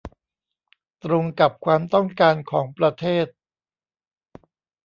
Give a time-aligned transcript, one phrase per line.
[1.03, 3.27] ตรงกับความต้องการของประเทศ